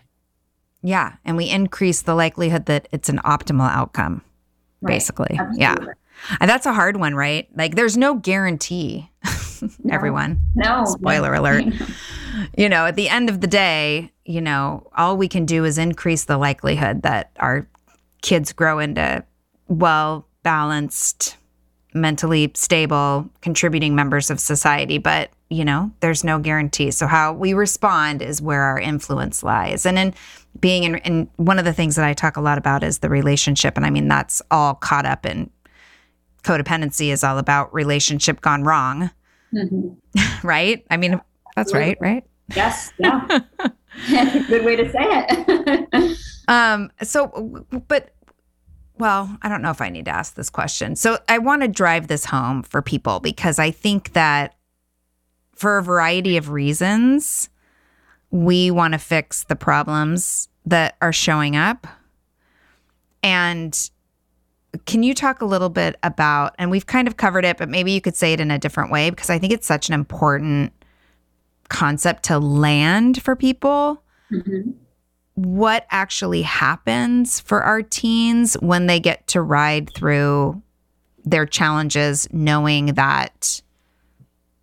[0.81, 1.15] Yeah.
[1.25, 4.23] And we increase the likelihood that it's an optimal outcome,
[4.81, 4.93] right.
[4.93, 5.37] basically.
[5.37, 5.59] Absolutely.
[5.61, 5.75] Yeah.
[6.39, 7.49] And that's a hard one, right?
[7.55, 9.09] Like there's no guarantee,
[9.61, 9.93] no.
[9.93, 10.41] everyone.
[10.55, 10.85] No.
[10.85, 11.41] Spoiler no.
[11.41, 11.65] alert.
[12.57, 15.77] you know, at the end of the day, you know, all we can do is
[15.77, 17.67] increase the likelihood that our
[18.21, 19.23] kids grow into
[19.67, 21.35] well balanced,
[21.93, 24.97] mentally stable, contributing members of society.
[24.97, 26.91] But, you know, there's no guarantee.
[26.91, 29.85] So how we respond is where our influence lies.
[29.85, 30.13] And in
[30.59, 33.09] being in, in one of the things that I talk a lot about is the
[33.09, 33.75] relationship.
[33.75, 35.49] And I mean, that's all caught up in
[36.43, 39.11] codependency is all about relationship gone wrong.
[39.53, 40.47] Mm-hmm.
[40.47, 40.85] right?
[40.89, 41.19] I mean,
[41.55, 42.23] that's right, right?
[42.55, 42.91] Yes.
[42.97, 43.25] Yeah.
[44.09, 46.17] that's a good way to say it.
[46.47, 48.13] um, so, but
[48.97, 50.95] well, I don't know if I need to ask this question.
[50.95, 54.55] So I want to drive this home for people because I think that
[55.55, 57.49] for a variety of reasons,
[58.29, 61.87] we want to fix the problems that are showing up.
[63.23, 63.89] And
[64.85, 67.91] can you talk a little bit about, and we've kind of covered it, but maybe
[67.91, 70.73] you could say it in a different way because I think it's such an important
[71.71, 74.03] concept to land for people.
[74.31, 74.71] Mm-hmm.
[75.35, 80.61] What actually happens for our teens when they get to ride through
[81.23, 83.61] their challenges, knowing that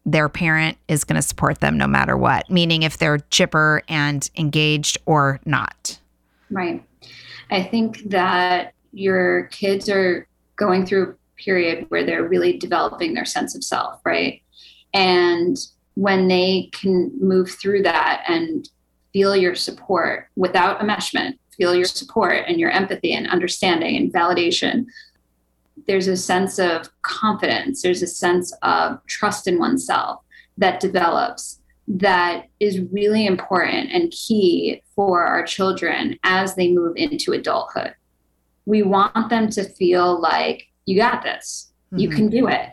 [0.05, 4.31] their parent is going to support them no matter what, meaning if they're chipper and
[4.37, 5.99] engaged or not.
[6.51, 6.85] Right.
[7.51, 13.25] I think that your kids are going through a period where they're really developing their
[13.25, 14.43] sense of self, right?
[14.93, 15.57] And
[15.99, 18.68] when they can move through that and
[19.12, 24.86] feel your support without enmeshment, feel your support and your empathy and understanding and validation,
[25.88, 30.20] there's a sense of confidence, there's a sense of trust in oneself
[30.57, 37.32] that develops that is really important and key for our children as they move into
[37.32, 37.92] adulthood.
[38.66, 41.99] We want them to feel like you got this, mm-hmm.
[41.99, 42.68] you can do it.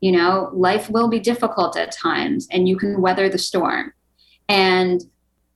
[0.00, 3.92] You know, life will be difficult at times and you can weather the storm.
[4.48, 5.02] And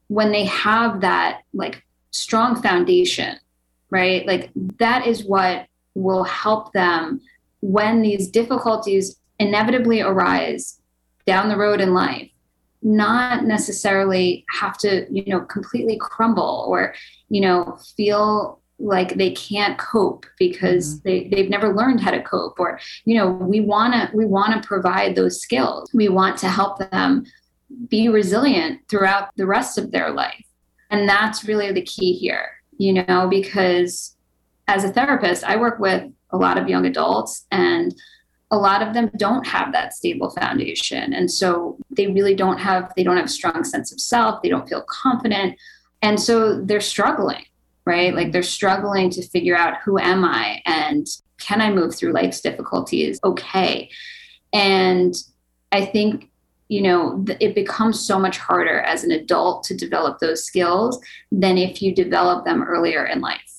[0.08, 3.38] when they have that like strong foundation,
[3.90, 4.26] right?
[4.26, 7.20] Like that is what will help them
[7.60, 10.80] when these difficulties inevitably arise
[11.26, 12.30] down the road in life
[12.84, 16.94] not necessarily have to you know completely crumble or
[17.30, 21.08] you know feel like they can't cope because mm-hmm.
[21.08, 24.60] they, they've never learned how to cope or you know we want to we want
[24.60, 25.90] to provide those skills.
[25.94, 27.24] We want to help them
[27.88, 30.44] be resilient throughout the rest of their life.
[30.90, 34.16] And that's really the key here you know because
[34.66, 37.94] as a therapist i work with a lot of young adults and
[38.50, 41.12] a lot of them don't have that stable foundation.
[41.12, 44.42] And so they really don't have they don't have a strong sense of self.
[44.42, 45.58] They don't feel confident.
[46.02, 47.44] And so they're struggling
[47.86, 51.06] right like they're struggling to figure out who am i and
[51.38, 53.88] can i move through life's difficulties okay
[54.52, 55.14] and
[55.72, 56.30] i think
[56.68, 60.98] you know it becomes so much harder as an adult to develop those skills
[61.30, 63.54] than if you develop them earlier in life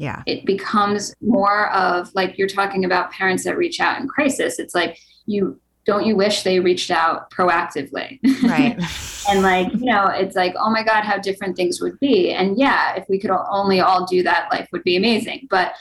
[0.00, 0.22] yeah.
[0.24, 4.58] It becomes more of like you're talking about parents that reach out in crisis.
[4.58, 8.18] It's like you don't you wish they reached out proactively?
[8.42, 8.78] Right.
[9.28, 12.32] and like, you know, it's like, oh my God, how different things would be.
[12.32, 15.48] And yeah, if we could only all do that, life would be amazing.
[15.50, 15.74] But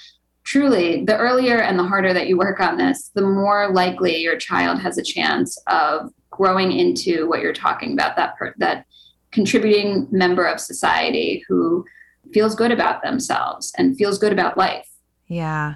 [0.43, 4.37] truly, the earlier and the harder that you work on this, the more likely your
[4.37, 8.85] child has a chance of growing into what you're talking about that per- that
[9.31, 11.85] contributing member of society who
[12.33, 14.87] feels good about themselves and feels good about life.
[15.27, 15.75] Yeah.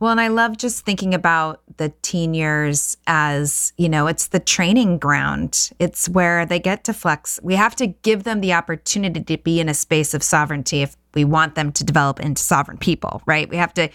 [0.00, 4.40] Well, and I love just thinking about the teen years as, you know, it's the
[4.40, 5.70] training ground.
[5.78, 7.38] It's where they get to flex.
[7.42, 10.96] We have to give them the opportunity to be in a space of sovereignty if
[11.12, 13.46] we want them to develop into sovereign people, right?
[13.50, 13.90] We have to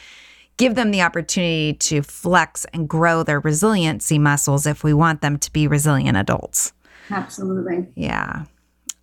[0.58, 5.40] give them the opportunity to flex and grow their resiliency muscles if we want them
[5.40, 6.72] to be resilient adults.
[7.10, 7.88] Absolutely.
[7.96, 8.46] Yeah.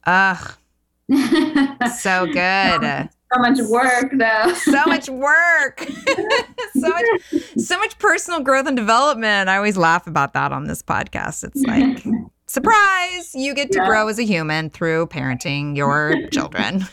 [0.07, 0.55] Ugh,
[1.99, 3.09] so good.
[3.33, 4.55] So much work though.
[4.55, 5.81] so much work.
[6.75, 9.49] so much so much personal growth and development.
[9.49, 11.45] I always laugh about that on this podcast.
[11.45, 12.05] It's like
[12.47, 13.87] surprise, you get to yeah.
[13.87, 16.85] grow as a human through parenting your children.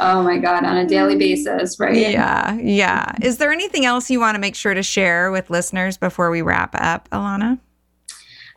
[0.00, 1.96] oh my god, on a daily basis, right?
[1.96, 2.58] Yeah.
[2.58, 3.12] Yeah.
[3.22, 6.42] Is there anything else you want to make sure to share with listeners before we
[6.42, 7.60] wrap up, Alana?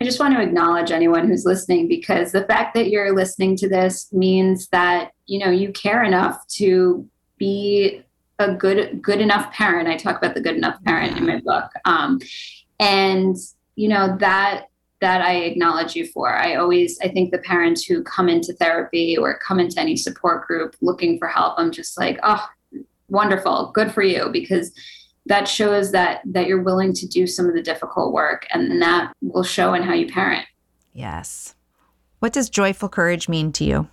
[0.02, 3.68] I just want to acknowledge anyone who's listening because the fact that you're listening to
[3.68, 7.08] this means that you know you care enough to
[7.38, 8.04] be
[8.40, 9.88] a good good enough parent.
[9.88, 12.20] I talk about the good enough parent in my book, um,
[12.80, 13.38] and
[13.76, 14.66] you know that
[15.02, 16.36] that I acknowledge you for.
[16.36, 20.48] I always I think the parents who come into therapy or come into any support
[20.48, 22.46] group looking for help, I'm just like, oh,
[23.08, 24.74] wonderful, good for you because
[25.28, 29.14] that shows that that you're willing to do some of the difficult work and that
[29.22, 30.46] will show in how you parent.
[30.92, 31.54] Yes.
[32.18, 33.90] What does joyful courage mean to you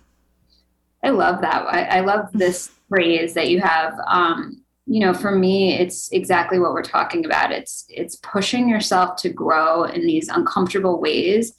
[1.03, 1.65] i love that.
[1.67, 3.93] I, I love this phrase that you have.
[4.07, 7.51] Um, you know for me it's exactly what we're talking about.
[7.51, 11.53] It's it's pushing yourself to grow in these uncomfortable ways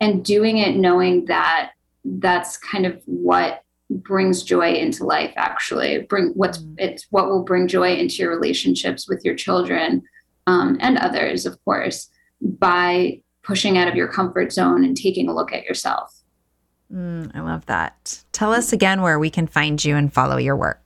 [0.00, 1.72] and doing it knowing that
[2.04, 5.98] that's kind of what brings joy into life actually.
[6.08, 6.74] Bring what's mm.
[6.78, 10.02] it's what will bring joy into your relationships with your children
[10.46, 12.08] um, and others of course
[12.40, 16.21] by pushing out of your comfort zone and taking a look at yourself
[16.92, 20.56] mm, i love that tell us again where we can find you and follow your
[20.56, 20.82] work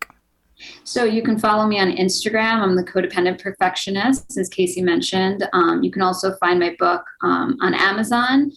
[0.85, 2.61] so you can follow me on Instagram.
[2.63, 5.47] I'm the codependent perfectionist, as Casey mentioned.
[5.53, 8.51] Um, you can also find my book um, on Amazon.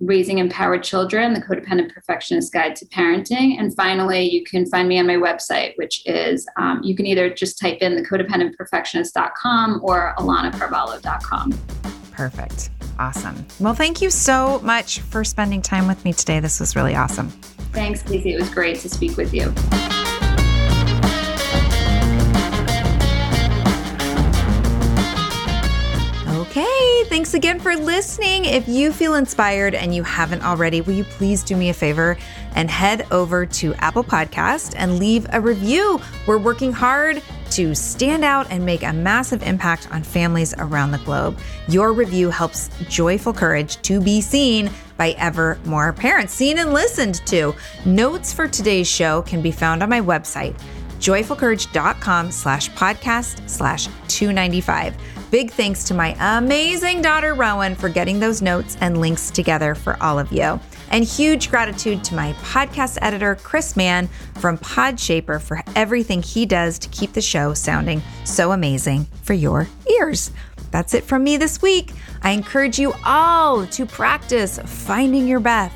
[0.00, 3.58] Raising Empowered Children, the Codependent Perfectionist Guide to Parenting.
[3.58, 7.28] And finally, you can find me on my website, which is um, you can either
[7.28, 11.52] just type in the codependentperfectionist.com or alanacarvalho.com.
[12.12, 12.70] Perfect.
[13.00, 13.46] Awesome.
[13.58, 16.38] Well, thank you so much for spending time with me today.
[16.38, 17.30] This was really awesome.
[17.72, 18.34] Thanks, Casey.
[18.34, 19.54] It was great to speak with you.
[26.40, 28.44] Okay, thanks again for listening.
[28.44, 32.18] If you feel inspired and you haven't already, will you please do me a favor
[32.54, 36.00] and head over to Apple Podcast and leave a review?
[36.26, 37.22] We're working hard
[37.52, 41.38] to stand out and make a massive impact on families around the globe.
[41.68, 47.22] Your review helps Joyful Courage to be seen by ever more parents, seen and listened
[47.26, 47.54] to.
[47.84, 50.54] Notes for today's show can be found on my website,
[50.98, 54.96] joyfulcourage.com slash podcast slash 295.
[55.30, 59.96] Big thanks to my amazing daughter Rowan for getting those notes and links together for
[60.02, 60.58] all of you.
[60.90, 66.78] And huge gratitude to my podcast editor, Chris Mann from Podshaper, for everything he does
[66.80, 70.32] to keep the show sounding so amazing for your ears.
[70.70, 71.92] That's it from me this week.
[72.22, 75.72] I encourage you all to practice finding your breath,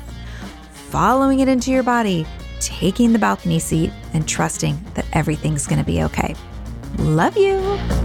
[0.89, 2.25] following it into your body,
[2.59, 6.35] taking the balcony seat, and trusting that everything's going to be okay.
[6.97, 8.04] Love you.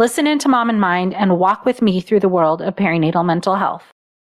[0.00, 3.56] Listen into Mom and Mind and walk with me through the world of perinatal mental
[3.56, 3.82] health.